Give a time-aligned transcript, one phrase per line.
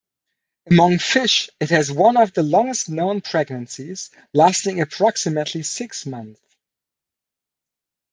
[0.65, 6.41] Among fish it has one of the longest known pregnancies, lasting approximately six months.